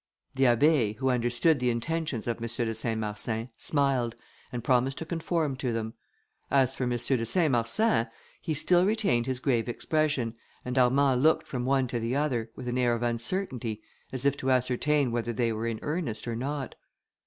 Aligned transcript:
The 0.33 0.45
Abbé, 0.45 0.95
who 0.97 1.11
understood 1.11 1.59
the 1.59 1.69
intentions 1.69 2.25
of 2.25 2.37
M. 2.41 2.47
de 2.47 2.73
Saint 2.73 2.99
Marsin, 2.99 3.49
smiled, 3.55 4.15
and 4.51 4.63
promised 4.63 4.97
to 4.97 5.05
conform 5.05 5.55
to 5.57 5.71
them. 5.71 5.93
As 6.49 6.75
for 6.75 6.85
M. 6.85 6.89
de 6.89 7.23
Saint 7.23 7.51
Marsin, 7.51 8.07
he 8.41 8.55
still 8.55 8.83
retained 8.83 9.27
his 9.27 9.39
grave 9.39 9.69
expression, 9.69 10.33
and 10.65 10.79
Armand 10.79 11.21
looked 11.21 11.45
from 11.47 11.65
one 11.65 11.85
to 11.85 11.99
the 11.99 12.15
other, 12.15 12.49
with 12.55 12.67
an 12.67 12.79
air 12.79 12.95
of 12.95 13.03
uncertainty, 13.03 13.83
as 14.11 14.25
if 14.25 14.35
to 14.37 14.49
ascertain 14.49 15.11
whether 15.11 15.33
they 15.33 15.53
were 15.53 15.67
in 15.67 15.77
earnest 15.83 16.27
or 16.27 16.35
not. 16.35 16.73